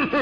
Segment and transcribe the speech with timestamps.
[0.00, 0.16] Subscribe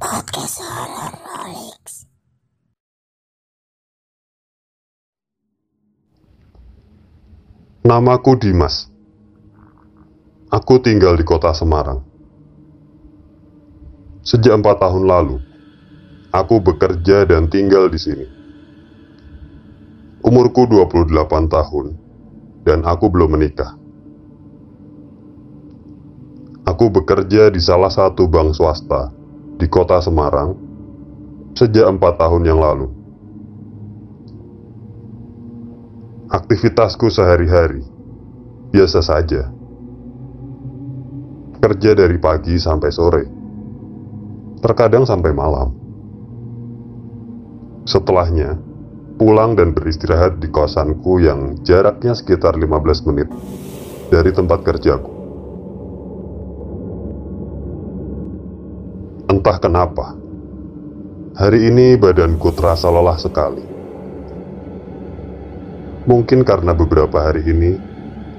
[0.00, 0.64] Podcast
[7.84, 8.88] Namaku Dimas.
[10.48, 12.00] Aku tinggal di kota Semarang.
[14.24, 15.36] Sejak empat tahun lalu,
[16.32, 18.24] aku bekerja dan tinggal di sini.
[20.24, 21.12] Umurku 28
[21.44, 21.99] tahun,
[22.64, 23.76] dan aku belum menikah.
[26.68, 29.10] Aku bekerja di salah satu bank swasta
[29.58, 30.54] di kota Semarang
[31.58, 32.88] sejak empat tahun yang lalu.
[36.30, 37.82] Aktivitasku sehari-hari
[38.70, 39.50] biasa saja.
[41.60, 43.24] Kerja dari pagi sampai sore,
[44.64, 45.68] terkadang sampai malam.
[47.84, 48.56] Setelahnya,
[49.20, 53.28] pulang dan beristirahat di kosanku yang jaraknya sekitar 15 menit
[54.08, 55.12] dari tempat kerjaku.
[59.28, 60.16] Entah kenapa,
[61.36, 63.60] hari ini badanku terasa lelah sekali.
[66.08, 67.76] Mungkin karena beberapa hari ini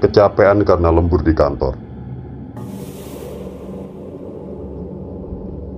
[0.02, 1.78] kecapean karena lembur di kantor.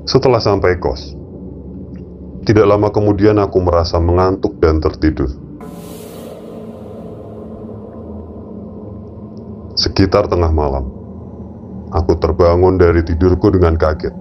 [0.08, 1.12] Setelah sampai kos,
[2.44, 5.32] tidak lama kemudian aku merasa mengantuk dan tertidur.
[9.74, 10.86] Sekitar tengah malam,
[11.88, 14.12] aku terbangun dari tidurku dengan kaget.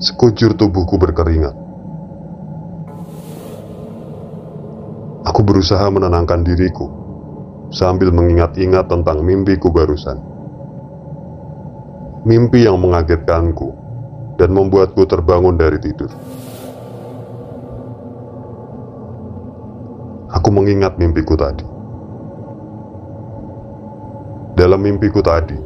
[0.00, 1.52] Sekujur tubuhku berkeringat.
[5.28, 6.88] Aku berusaha menenangkan diriku
[7.68, 10.16] sambil mengingat-ingat tentang mimpiku barusan.
[12.24, 13.87] Mimpi yang mengagetkanku
[14.38, 16.08] dan membuatku terbangun dari tidur.
[20.30, 21.66] Aku mengingat mimpiku tadi.
[24.54, 25.58] Dalam mimpiku tadi,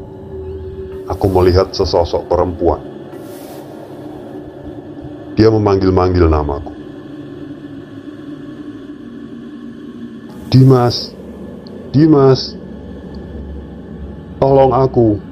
[1.04, 2.80] aku melihat sesosok perempuan.
[5.36, 6.72] Dia memanggil-manggil namaku.
[10.52, 11.16] Dimas,
[11.92, 12.52] Dimas,
[14.36, 15.31] tolong aku.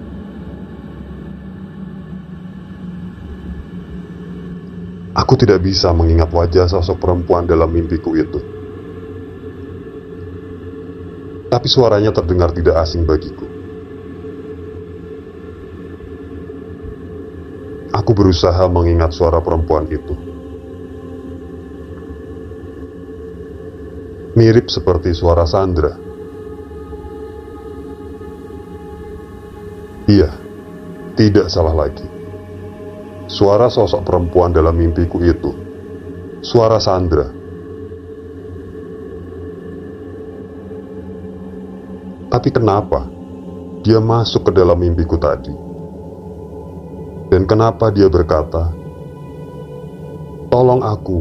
[5.31, 8.43] Aku tidak bisa mengingat wajah sosok perempuan dalam mimpiku itu.
[11.47, 13.47] Tapi suaranya terdengar tidak asing bagiku.
[17.95, 20.19] Aku berusaha mengingat suara perempuan itu.
[24.35, 25.95] Mirip seperti suara Sandra.
[30.11, 30.35] Iya,
[31.15, 32.20] tidak salah lagi.
[33.31, 35.55] Suara sosok perempuan dalam mimpiku itu,
[36.43, 37.31] suara Sandra.
[42.27, 43.07] Tapi kenapa
[43.87, 45.55] dia masuk ke dalam mimpiku tadi?
[47.31, 48.75] Dan kenapa dia berkata,
[50.51, 51.19] "Tolong aku"?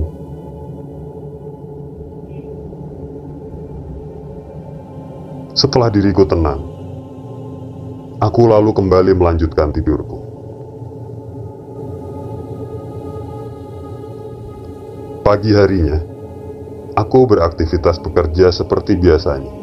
[5.53, 6.65] Setelah diriku tenang,
[8.17, 10.28] aku lalu kembali melanjutkan tidurku.
[15.29, 16.01] Pagi harinya,
[16.97, 19.53] aku beraktivitas bekerja seperti biasanya.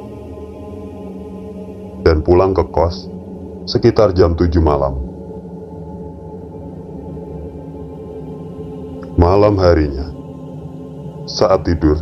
[2.07, 3.11] Dan pulang ke kos
[3.67, 4.95] sekitar jam 7 malam.
[9.19, 10.07] Malam harinya,
[11.27, 11.99] saat tidur,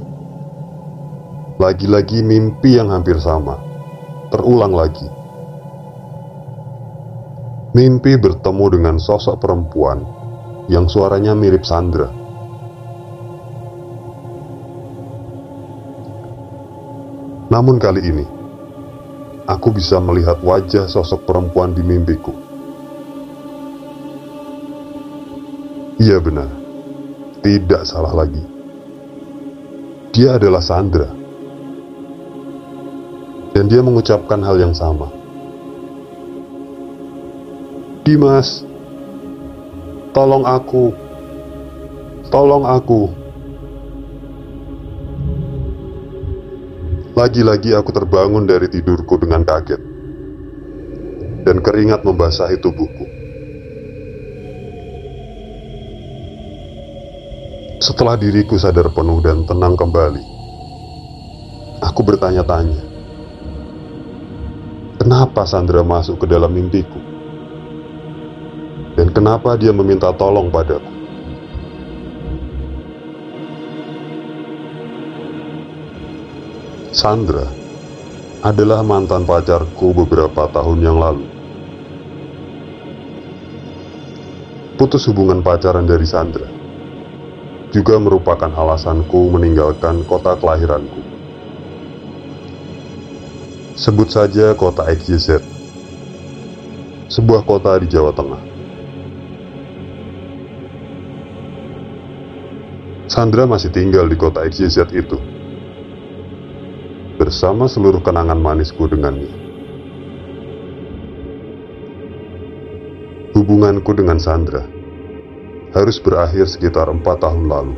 [1.57, 3.57] lagi-lagi mimpi yang hampir sama,
[4.29, 5.09] terulang lagi.
[7.73, 10.05] Mimpi bertemu dengan sosok perempuan
[10.69, 12.24] yang suaranya mirip Sandra.
[17.55, 18.27] Namun kali ini,
[19.47, 22.35] aku bisa melihat wajah sosok perempuan di mimpiku.
[26.03, 26.51] Iya benar,
[27.47, 28.43] tidak salah lagi.
[30.11, 31.07] Dia adalah Sandra.
[33.55, 35.07] Dan dia mengucapkan hal yang sama.
[38.03, 38.67] Dimas,
[40.11, 40.91] tolong aku.
[42.35, 43.24] Tolong aku.
[47.25, 49.81] Lagi-lagi aku terbangun dari tidurku dengan kaget.
[51.41, 53.07] Dan keringat membasahi tubuhku.
[57.81, 60.21] Setelah diriku sadar penuh dan tenang kembali,
[61.81, 62.85] aku bertanya-tanya,
[65.01, 67.01] kenapa Sandra masuk ke dalam mimpiku?
[69.01, 71.04] Dan kenapa dia meminta tolong padaku?
[77.05, 77.45] Sandra
[78.41, 81.29] adalah mantan pacarku beberapa tahun yang lalu.
[84.81, 86.49] Putus hubungan pacaran dari Sandra
[87.77, 91.05] juga merupakan alasanku meninggalkan kota kelahiranku.
[93.77, 95.45] Sebut saja kota XYZ,
[97.13, 98.43] sebuah kota di Jawa Tengah.
[103.13, 105.34] Sandra masih tinggal di kota XYZ itu,
[107.25, 109.33] bersama seluruh kenangan manisku dengannya.
[113.33, 114.61] Hubunganku dengan Sandra
[115.73, 117.75] harus berakhir sekitar empat tahun lalu.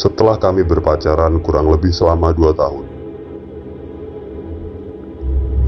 [0.00, 2.88] Setelah kami berpacaran kurang lebih selama dua tahun.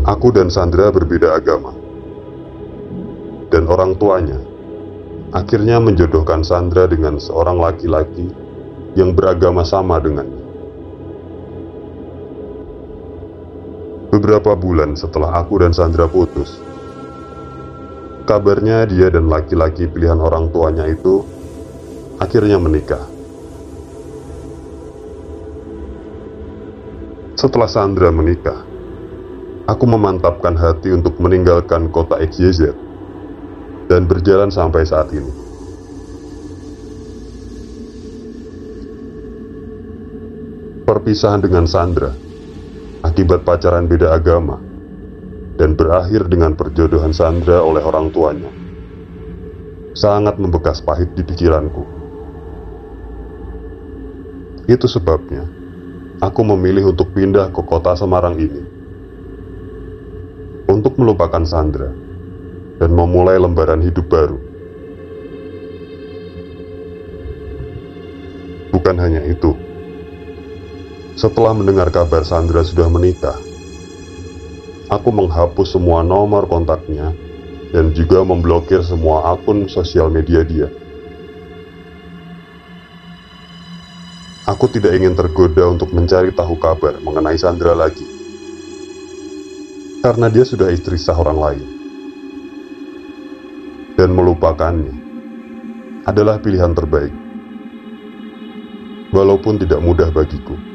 [0.08, 1.76] Aku dan Sandra berbeda agama.
[3.52, 4.40] Dan orang tuanya
[5.36, 8.32] akhirnya menjodohkan Sandra dengan seorang laki-laki
[8.96, 10.33] yang beragama sama dengannya.
[14.14, 16.54] Beberapa bulan setelah aku dan Sandra putus,
[18.30, 21.26] kabarnya dia dan laki-laki pilihan orang tuanya itu
[22.22, 23.02] akhirnya menikah.
[27.34, 28.62] Setelah Sandra menikah,
[29.66, 32.70] aku memantapkan hati untuk meninggalkan kota XYZ
[33.90, 35.34] dan berjalan sampai saat ini.
[40.86, 42.14] Perpisahan dengan Sandra
[43.14, 44.58] akibat pacaran beda agama
[45.54, 48.50] dan berakhir dengan perjodohan Sandra oleh orang tuanya
[49.94, 51.86] sangat membekas pahit di pikiranku.
[54.66, 55.46] Itu sebabnya
[56.18, 58.66] aku memilih untuk pindah ke kota Semarang ini
[60.66, 61.94] untuk melupakan Sandra
[62.82, 64.42] dan memulai lembaran hidup baru.
[68.74, 69.54] Bukan hanya itu,
[71.14, 73.38] setelah mendengar kabar Sandra sudah menikah,
[74.90, 77.14] aku menghapus semua nomor kontaknya
[77.70, 80.68] dan juga memblokir semua akun sosial media dia.
[84.44, 88.04] Aku tidak ingin tergoda untuk mencari tahu kabar mengenai Sandra lagi.
[90.04, 91.66] Karena dia sudah istri sah orang lain.
[93.96, 94.92] Dan melupakannya
[96.04, 97.14] adalah pilihan terbaik.
[99.16, 100.73] Walaupun tidak mudah bagiku.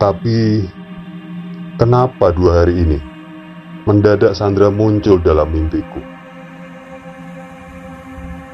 [0.00, 0.64] Tapi,
[1.76, 2.96] kenapa dua hari ini
[3.84, 6.00] mendadak Sandra muncul dalam mimpiku?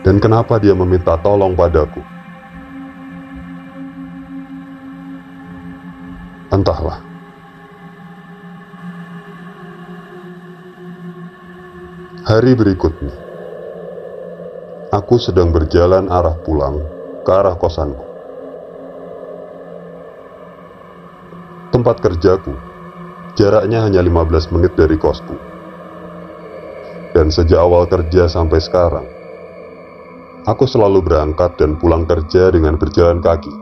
[0.02, 2.02] Dan kenapa dia meminta tolong padaku?
[6.50, 6.98] Entahlah.
[12.26, 13.14] Hari berikutnya,
[14.90, 16.82] aku sedang berjalan arah pulang
[17.22, 18.15] ke arah kosanku.
[21.76, 22.56] Tempat kerjaku
[23.36, 25.36] jaraknya hanya 15 menit dari kosku.
[27.12, 29.04] Dan sejak awal kerja sampai sekarang,
[30.48, 33.52] aku selalu berangkat dan pulang kerja dengan berjalan kaki.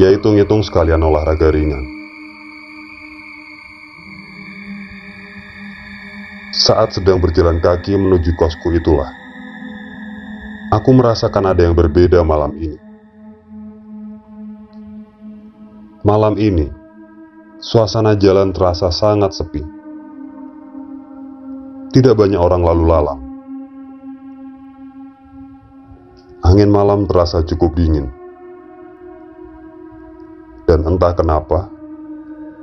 [0.00, 1.84] Ya hitung-hitung sekalian olahraga ringan.
[6.56, 9.12] Saat sedang berjalan kaki menuju kosku itulah,
[10.72, 12.91] aku merasakan ada yang berbeda malam ini.
[16.12, 16.68] Malam ini,
[17.56, 19.64] suasana jalan terasa sangat sepi.
[21.88, 23.20] Tidak banyak orang lalu lalang.
[26.44, 28.12] Angin malam terasa cukup dingin.
[30.68, 31.72] Dan entah kenapa,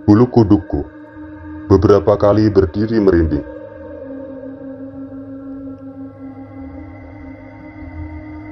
[0.05, 0.85] bulu kudukku
[1.73, 3.47] beberapa kali berdiri merinding.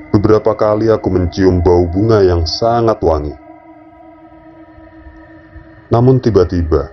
[0.09, 3.45] Beberapa kali aku mencium bau bunga yang sangat wangi.
[5.87, 6.91] Namun tiba-tiba,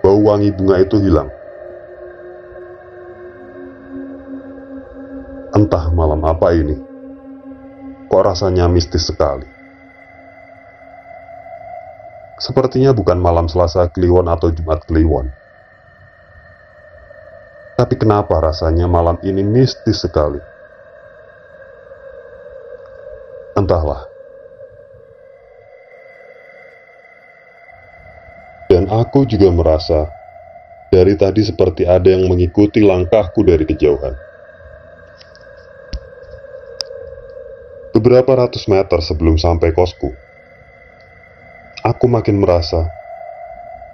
[0.00, 1.28] bau wangi bunga itu hilang.
[5.52, 6.72] Entah malam apa ini,
[8.08, 9.44] kok rasanya mistis sekali.
[12.40, 15.28] Sepertinya bukan malam Selasa Kliwon atau Jumat Kliwon.
[17.76, 20.40] Tapi kenapa rasanya malam ini mistis sekali?
[23.54, 24.13] Entahlah.
[28.64, 30.14] Dan aku juga merasa
[30.88, 34.14] dari tadi seperti ada yang mengikuti langkahku dari kejauhan.
[37.94, 40.18] Beberapa ratus meter sebelum sampai kosku,
[41.82, 42.90] aku makin merasa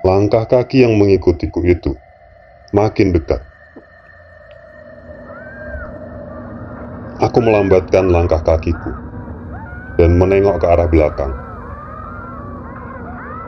[0.00, 2.00] langkah kaki yang mengikutiku itu
[2.72, 3.44] makin dekat.
[7.20, 8.96] Aku melambatkan langkah kakiku
[10.00, 11.49] dan menengok ke arah belakang.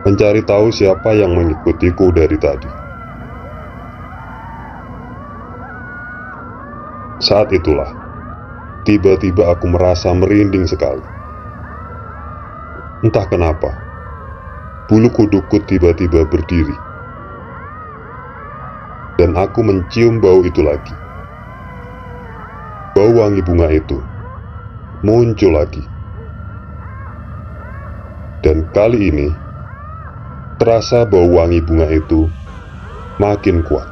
[0.03, 2.71] Mencari tahu siapa yang mengikutiku dari tadi.
[7.23, 7.87] Saat itulah,
[8.83, 11.07] tiba-tiba aku merasa merinding sekali.
[12.99, 13.79] Entah kenapa,
[14.91, 16.83] bulu kuduku tiba-tiba berdiri.
[19.15, 20.99] Dan aku mencium bau itu lagi.
[22.91, 24.03] Bau wangi bunga itu
[25.03, 25.87] muncul lagi.
[28.43, 29.42] Dan kali ini,
[30.63, 32.31] terasa bau wangi bunga itu
[33.19, 33.91] makin kuat.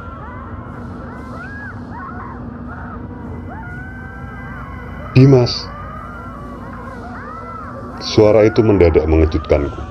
[5.11, 5.51] Dimas,
[7.99, 9.83] suara itu mendadak mengejutkanku.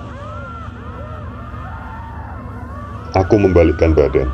[3.12, 4.32] Aku membalikkan badan,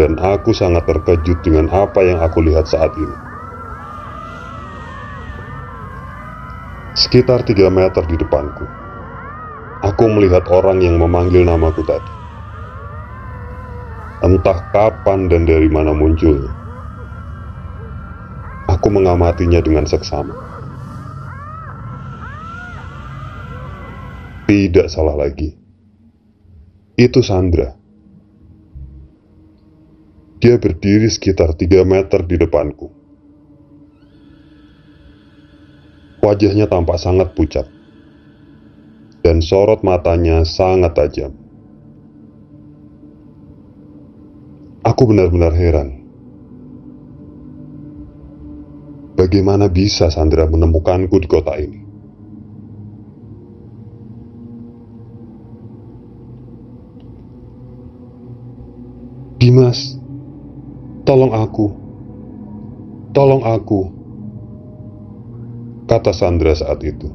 [0.00, 3.16] dan aku sangat terkejut dengan apa yang aku lihat saat ini.
[6.96, 8.64] Sekitar tiga meter di depanku,
[9.98, 12.12] aku melihat orang yang memanggil namaku tadi.
[14.22, 16.54] Entah kapan dan dari mana munculnya.
[18.70, 20.38] Aku mengamatinya dengan seksama.
[24.46, 25.58] Tidak salah lagi.
[26.94, 27.74] Itu Sandra.
[30.38, 32.86] Dia berdiri sekitar 3 meter di depanku.
[36.22, 37.66] Wajahnya tampak sangat pucat,
[39.22, 41.32] dan sorot matanya sangat tajam.
[44.86, 46.00] Aku benar-benar heran.
[49.18, 51.80] Bagaimana bisa Sandra menemukanku di kota ini?
[59.38, 59.98] Dimas,
[61.08, 61.72] Tolong aku.
[63.16, 63.80] Tolong aku.
[65.88, 67.08] Kata Sandra saat itu.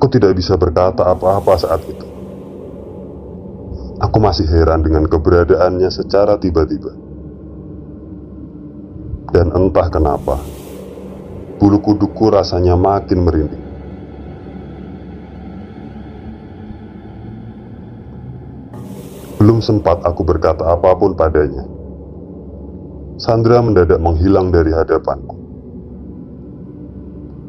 [0.00, 2.08] Aku tidak bisa berkata apa-apa saat itu.
[4.00, 6.88] Aku masih heran dengan keberadaannya secara tiba-tiba.
[9.28, 10.40] Dan entah kenapa,
[11.60, 13.64] bulu kuduku rasanya makin merinding.
[19.36, 21.68] Belum sempat aku berkata apa pun padanya.
[23.20, 25.39] Sandra mendadak menghilang dari hadapanku.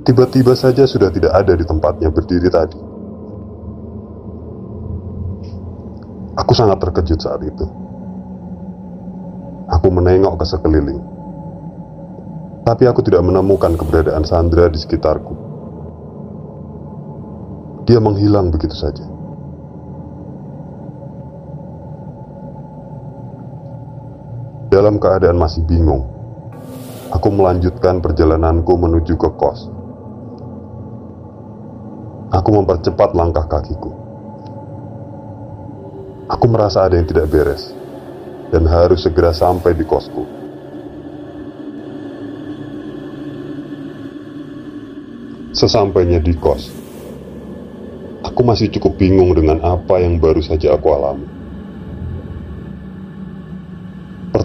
[0.01, 2.79] Tiba-tiba saja sudah tidak ada di tempatnya berdiri tadi.
[6.41, 7.65] Aku sangat terkejut saat itu.
[9.69, 11.01] Aku menengok ke sekeliling.
[12.65, 15.33] Tapi aku tidak menemukan keberadaan Sandra di sekitarku.
[17.85, 19.05] Dia menghilang begitu saja.
[24.71, 26.09] Dalam keadaan masih bingung,
[27.11, 29.80] aku melanjutkan perjalananku menuju ke kos.
[32.31, 33.91] Aku mempercepat langkah kakiku.
[36.31, 37.75] Aku merasa ada yang tidak beres
[38.55, 40.23] dan harus segera sampai di kosku.
[45.51, 46.71] Sesampainya di kos,
[48.23, 51.41] aku masih cukup bingung dengan apa yang baru saja aku alami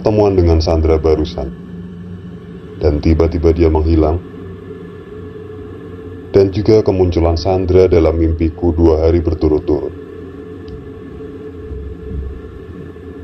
[0.07, 1.51] pertemuan dengan Sandra barusan.
[2.77, 4.36] Dan tiba-tiba dia menghilang.
[6.37, 9.89] Dan juga kemunculan Sandra dalam mimpiku dua hari berturut-turut.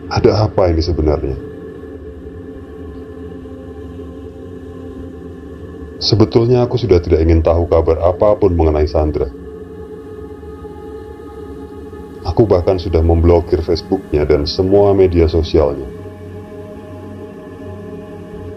[0.10, 1.38] Ada apa ini sebenarnya?
[6.01, 9.29] Sebetulnya aku sudah tidak ingin tahu kabar apa pun mengenai Sandra.
[12.34, 15.86] Aku bahkan sudah memblokir Facebooknya dan semua media sosialnya.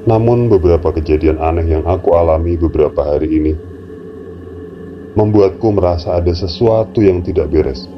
[0.08, 3.75] Namun beberapa kejadian aneh yang aku alami beberapa hari ini
[5.16, 7.88] membuatku merasa ada sesuatu yang tidak beres.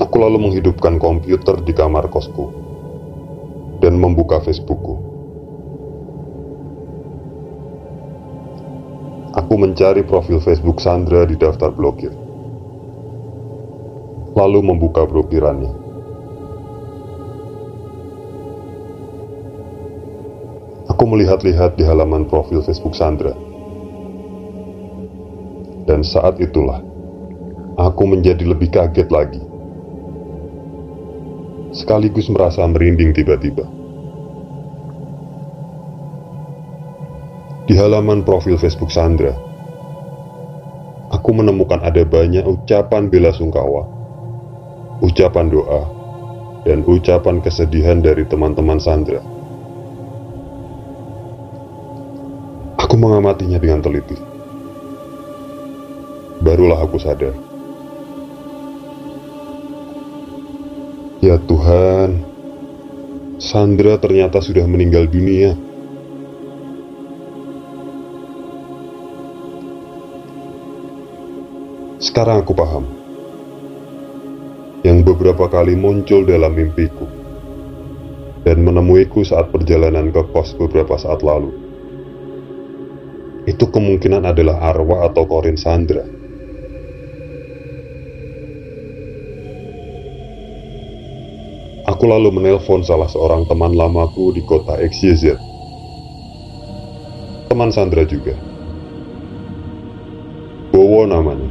[0.00, 2.48] Aku lalu menghidupkan komputer di kamar kosku
[3.84, 4.96] dan membuka Facebookku.
[9.36, 12.16] Aku mencari profil Facebook Sandra di daftar blokir,
[14.32, 15.85] lalu membuka blokirannya.
[21.06, 23.30] Melihat-lihat di halaman profil Facebook Sandra.
[25.86, 26.82] Dan saat itulah,
[27.78, 29.38] aku menjadi lebih kaget lagi.
[31.70, 33.62] Sekaligus merasa merinding tiba-tiba.
[37.70, 39.30] Di halaman profil Facebook Sandra,
[41.14, 43.86] aku menemukan ada banyak ucapan bela sungkawa,
[45.06, 45.86] ucapan doa,
[46.66, 49.35] dan ucapan kesedihan dari teman-teman Sandra.
[52.96, 54.16] Aku mengamatinya dengan teliti.
[56.40, 57.36] Barulah aku sadar.
[61.20, 62.24] Ya Tuhan,
[63.36, 65.52] Sandra ternyata sudah meninggal dunia.
[72.00, 72.88] Sekarang aku paham.
[74.88, 77.04] Yang beberapa kali muncul dalam mimpiku
[78.48, 81.65] dan menemuiku saat perjalanan ke kos beberapa saat lalu.
[83.56, 86.04] Itu kemungkinan adalah arwah atau Korin Sandra.
[91.88, 95.40] Aku lalu menelpon salah seorang teman lamaku di kota XYZ.
[97.48, 98.36] Teman Sandra juga.
[100.68, 101.48] Bowo namanya.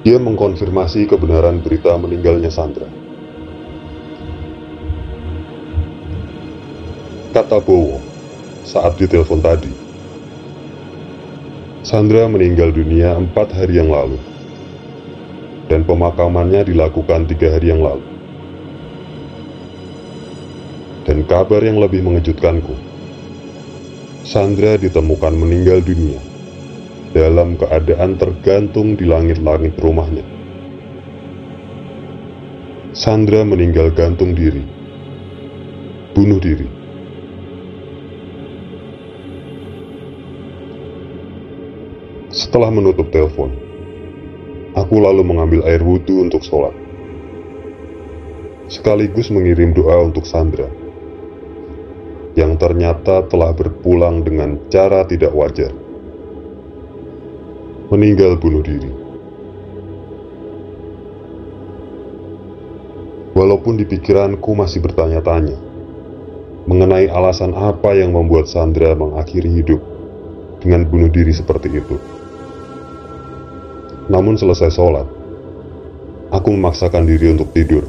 [0.00, 2.88] Dia mengkonfirmasi kebenaran berita meninggalnya Sandra.
[7.36, 8.07] Kata Bowo
[8.68, 9.72] saat ditelepon tadi,
[11.80, 14.20] Sandra meninggal dunia empat hari yang lalu,
[15.72, 18.04] dan pemakamannya dilakukan tiga hari yang lalu.
[21.08, 22.76] Dan kabar yang lebih mengejutkanku,
[24.28, 26.20] Sandra ditemukan meninggal dunia
[27.16, 30.28] dalam keadaan tergantung di langit-langit rumahnya.
[32.92, 34.60] Sandra meninggal gantung diri,
[36.12, 36.77] bunuh diri.
[42.48, 43.52] Setelah menutup telepon,
[44.72, 46.72] aku lalu mengambil air wudhu untuk sholat.
[48.72, 50.64] Sekaligus mengirim doa untuk Sandra,
[52.40, 55.76] yang ternyata telah berpulang dengan cara tidak wajar
[57.92, 58.96] meninggal bunuh diri.
[63.36, 65.60] Walaupun di pikiranku masih bertanya-tanya
[66.64, 69.84] mengenai alasan apa yang membuat Sandra mengakhiri hidup
[70.64, 72.17] dengan bunuh diri seperti itu.
[74.08, 75.04] Namun selesai sholat,
[76.32, 77.84] aku memaksakan diri untuk tidur.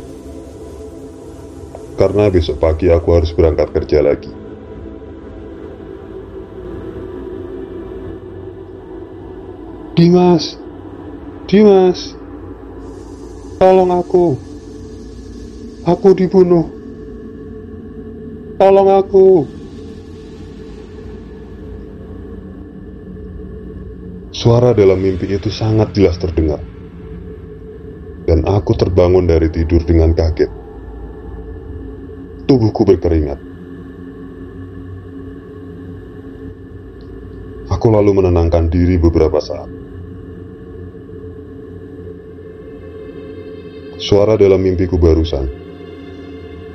[1.95, 4.31] Karena besok pagi aku harus berangkat kerja lagi.
[9.99, 10.55] Dimas,
[11.47, 12.15] Dimas,
[13.59, 14.39] tolong aku.
[15.83, 16.71] Aku dibunuh.
[18.55, 19.58] Tolong aku.
[24.39, 26.63] Suara dalam mimpi itu sangat jelas terdengar.
[28.23, 30.47] Dan aku terbangun dari tidur dengan kaget.
[32.47, 33.35] Tubuhku berkeringat.
[37.67, 39.67] Aku lalu menenangkan diri beberapa saat.
[43.99, 45.51] Suara dalam mimpiku barusan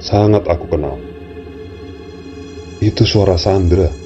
[0.04, 1.00] sangat aku kenal.
[2.84, 4.03] Itu suara Sandra.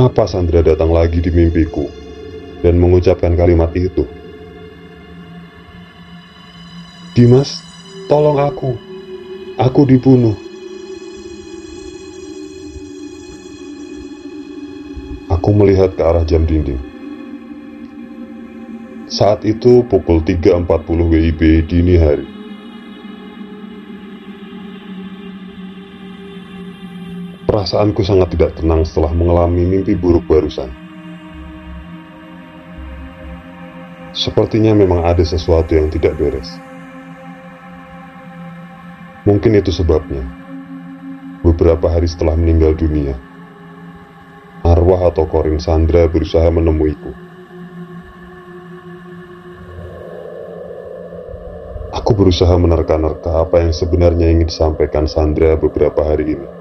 [0.00, 1.84] Kenapa Sandra datang lagi di mimpiku
[2.64, 4.08] dan mengucapkan kalimat itu?
[7.12, 7.60] Dimas,
[8.08, 8.80] tolong aku.
[9.60, 10.32] Aku dibunuh.
[15.28, 16.80] Aku melihat ke arah jam dinding.
[19.04, 20.64] Saat itu pukul 3.40
[21.12, 22.39] WIB dini hari.
[27.50, 30.70] Perasaanku sangat tidak tenang setelah mengalami mimpi buruk barusan.
[34.14, 36.46] Sepertinya memang ada sesuatu yang tidak beres.
[39.26, 40.22] Mungkin itu sebabnya.
[41.42, 43.18] Beberapa hari setelah meninggal dunia,
[44.62, 47.10] arwah atau Korin Sandra berusaha menemuiku.
[51.98, 56.59] Aku berusaha menerka-nerka apa yang sebenarnya ingin disampaikan Sandra beberapa hari ini.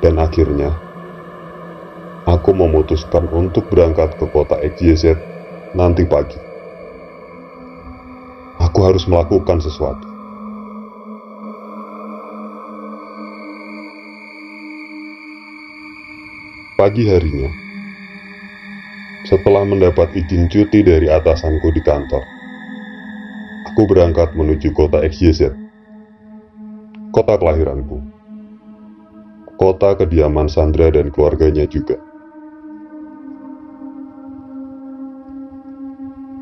[0.00, 0.72] Dan akhirnya,
[2.24, 5.12] aku memutuskan untuk berangkat ke kota XYZ
[5.76, 6.40] nanti pagi.
[8.60, 10.08] Aku harus melakukan sesuatu.
[16.80, 17.52] Pagi harinya,
[19.28, 22.24] setelah mendapat izin cuti dari atasanku di kantor,
[23.68, 25.52] aku berangkat menuju kota XYZ,
[27.12, 28.00] kota kelahiranku,
[29.60, 32.00] kota kediaman Sandra dan keluarganya juga.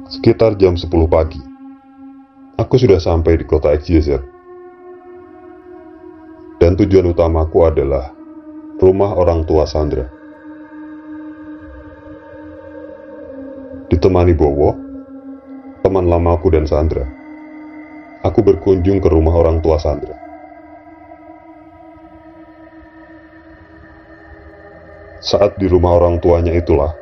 [0.07, 1.43] Sekitar jam 10 pagi,
[2.63, 4.23] aku sudah sampai di kota XYZ.
[6.63, 8.15] Dan tujuan utamaku adalah
[8.79, 10.07] rumah orang tua Sandra.
[13.91, 14.79] Ditemani Bowo,
[15.83, 17.03] teman lamaku dan Sandra,
[18.23, 20.18] aku berkunjung ke rumah orang tua Sandra.
[25.19, 26.95] Saat di rumah orang tuanya itulah,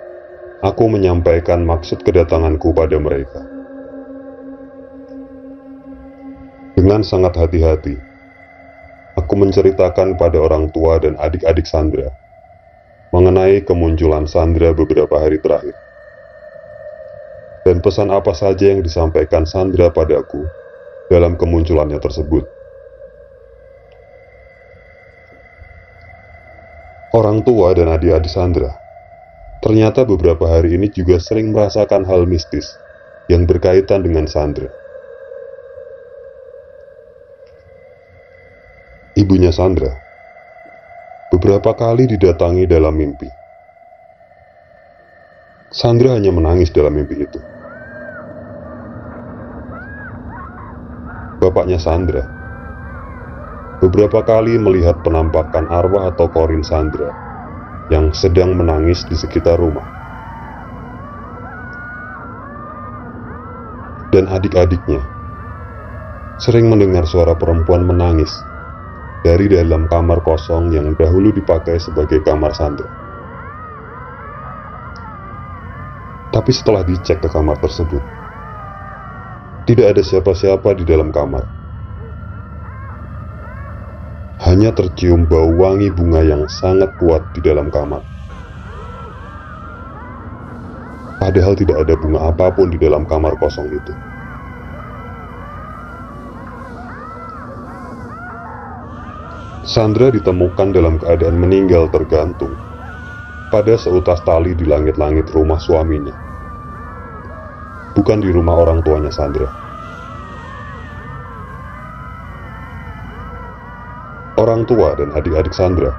[0.64, 3.44] aku menyampaikan maksud kedatanganku pada mereka.
[6.72, 7.92] Dengan sangat hati-hati,
[9.20, 12.08] aku menceritakan pada orang tua dan adik-adik Sandra
[13.12, 15.76] mengenai kemunculan Sandra beberapa hari terakhir.
[17.68, 20.48] Dan pesan apa saja yang disampaikan Sandra padaku
[21.12, 22.55] dalam kemunculannya tersebut.
[27.36, 28.80] Orang tua dan adik-adik Sandra
[29.60, 32.80] ternyata beberapa hari ini juga sering merasakan hal mistis
[33.28, 34.72] yang berkaitan dengan Sandra.
[39.20, 40.00] Ibunya Sandra
[41.28, 43.28] beberapa kali didatangi dalam mimpi.
[45.68, 47.40] Sandra hanya menangis dalam mimpi itu.
[51.36, 52.35] Bapaknya Sandra
[53.86, 57.14] beberapa kali melihat penampakan arwah atau korin Sandra
[57.86, 59.86] yang sedang menangis di sekitar rumah.
[64.10, 65.06] Dan adik-adiknya
[66.34, 68.42] sering mendengar suara perempuan menangis
[69.22, 72.90] dari dalam kamar kosong yang dahulu dipakai sebagai kamar Sandra.
[76.34, 78.02] Tapi setelah dicek ke kamar tersebut,
[79.62, 81.65] tidak ada siapa-siapa di dalam kamar.
[84.56, 88.00] Hanya tercium bau wangi bunga yang sangat kuat di dalam kamar.
[91.20, 93.92] Padahal tidak ada bunga apa pun di dalam kamar kosong itu.
[99.68, 102.56] Sandra ditemukan dalam keadaan meninggal tergantung
[103.52, 106.16] pada seutas tali di langit-langit rumah suaminya.
[107.92, 109.65] Bukan di rumah orang tuanya Sandra.
[114.66, 115.94] Tua dan adik-adik Sandra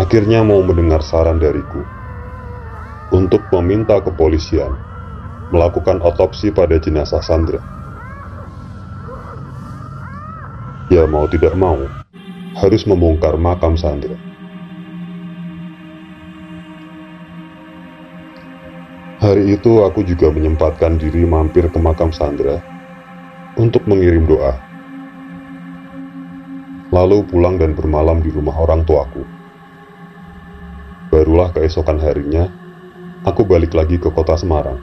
[0.00, 1.84] akhirnya mau mendengar saran dariku
[3.12, 4.74] untuk meminta kepolisian
[5.52, 7.60] melakukan otopsi pada jenazah Sandra.
[10.88, 11.84] Ya mau tidak mau,
[12.56, 14.16] harus membongkar makam Sandra.
[19.20, 22.60] Hari itu aku juga menyempatkan diri mampir ke makam Sandra
[23.56, 24.63] untuk mengirim doa.
[26.94, 29.26] Lalu pulang dan bermalam di rumah orang tuaku.
[31.10, 32.46] Barulah keesokan harinya,
[33.26, 34.78] aku balik lagi ke kota Semarang.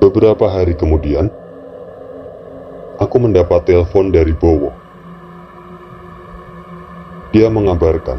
[0.00, 1.28] Beberapa hari kemudian,
[2.96, 4.72] aku mendapat telepon dari Bowo.
[7.36, 8.16] Dia mengabarkan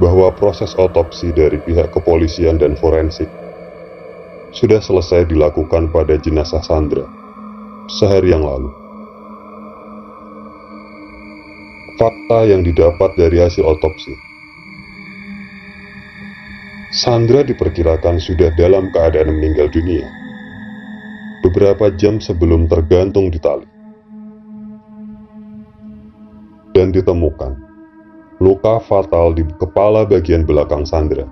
[0.00, 3.28] bahwa proses otopsi dari pihak kepolisian dan forensik
[4.56, 7.04] sudah selesai dilakukan pada jenazah Sandra
[7.92, 8.81] sehari yang lalu.
[12.02, 14.10] Fakta yang didapat dari hasil otopsi.
[16.90, 20.10] Sandra diperkirakan sudah dalam keadaan meninggal dunia.
[21.46, 23.70] Beberapa jam sebelum tergantung di tali.
[26.74, 27.54] Dan ditemukan
[28.42, 31.22] luka fatal di kepala bagian belakang Sandra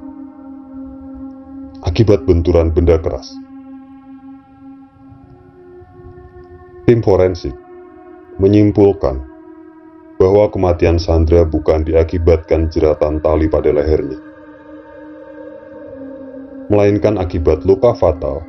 [1.83, 3.26] akibat benturan benda keras.
[6.87, 7.59] Tim forensik
[8.38, 9.30] menyimpulkan
[10.20, 14.20] bahwa kematian Sandra bukan diakibatkan jeratan tali pada lehernya,
[16.68, 18.44] melainkan akibat luka fatal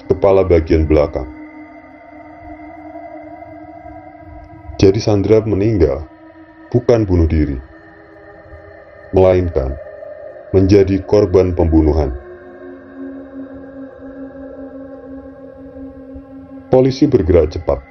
[0.00, 1.28] di kepala bagian belakang.
[4.80, 6.08] Jadi Sandra meninggal
[6.72, 7.60] bukan bunuh diri,
[9.12, 9.76] melainkan
[10.56, 12.16] menjadi korban pembunuhan.
[16.72, 17.84] Polisi bergerak cepat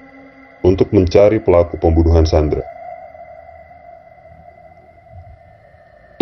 [0.66, 2.79] untuk mencari pelaku pembunuhan Sandra.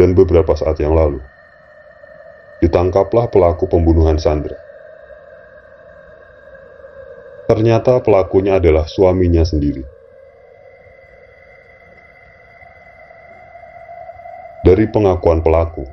[0.07, 1.19] Dan beberapa saat yang lalu,
[2.63, 4.55] ditangkaplah pelaku pembunuhan Sandra.
[7.51, 9.83] Ternyata pelakunya adalah suaminya sendiri.
[14.63, 15.83] Dari pengakuan pelaku,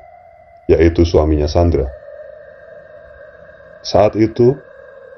[0.71, 1.91] yaitu suaminya Sandra.
[3.83, 4.55] Saat itu,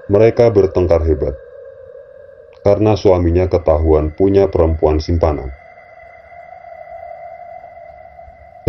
[0.08, 1.36] mereka bertengkar hebat
[2.64, 5.65] karena suaminya ketahuan punya perempuan simpanan.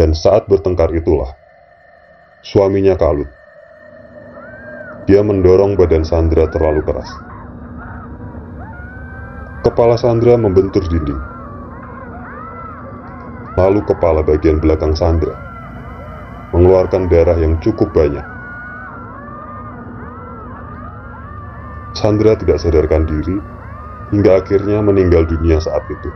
[0.07, 1.35] Dan saat bertengkar itulah,
[2.39, 3.27] suaminya kalut.
[5.03, 7.11] Dia mendorong badan Sandra terlalu keras.
[9.67, 11.19] Kepala Sandra membentur dinding.
[13.59, 15.35] Lalu kepala bagian belakang Sandra
[16.55, 18.23] mengeluarkan darah yang cukup banyak.
[21.99, 23.43] Sandra tidak sadarkan diri
[24.15, 26.15] hingga akhirnya meninggal dunia saat itu.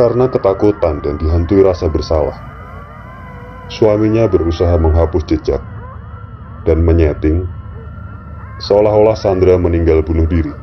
[0.00, 2.40] Karena ketakutan dan dihantui rasa bersalah,
[3.68, 5.60] suaminya berusaha menghapus jejak
[6.64, 7.52] dan menyeting
[8.64, 10.56] seolah-olah Sandra meninggal bunuh diri.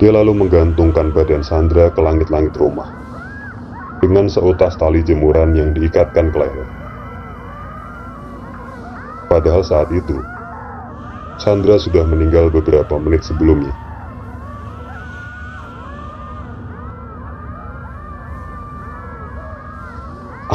[0.00, 2.88] Dia lalu menggantungkan badan Sandra ke langit-langit rumah
[4.00, 6.68] dengan seutas tali jemuran yang diikatkan ke leher.
[9.28, 10.16] Padahal saat itu,
[11.36, 13.81] Sandra sudah meninggal beberapa menit sebelumnya.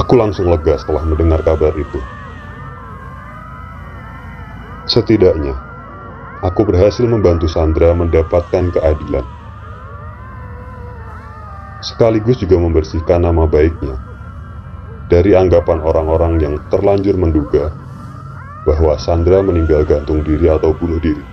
[0.08, 2.00] Aku langsung lega setelah mendengar kabar itu.
[4.88, 5.60] Setidaknya,
[6.40, 9.28] aku berhasil membantu Sandra mendapatkan keadilan.
[11.84, 14.00] Sekaligus juga membersihkan nama baiknya
[15.12, 17.76] dari anggapan orang-orang yang terlanjur menduga
[18.64, 21.28] bahwa Sandra meninggal gantung diri atau bunuh diri.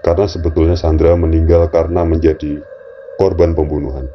[0.00, 2.64] Karena sebetulnya Sandra meninggal karena menjadi
[3.20, 4.08] korban pembunuhan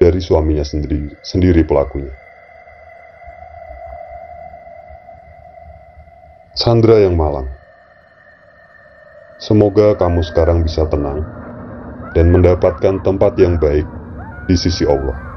[0.00, 2.08] dari suaminya sendiri, sendiri pelakunya.
[6.56, 7.52] Sandra yang malang.
[9.36, 11.20] Semoga kamu sekarang bisa tenang
[12.16, 13.84] dan mendapatkan tempat yang baik
[14.48, 15.29] di sisi Allah.